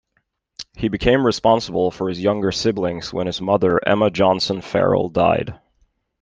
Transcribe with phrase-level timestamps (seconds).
[0.73, 5.59] He became responsible for his younger siblings when his mother Emma Johnson Farrell died.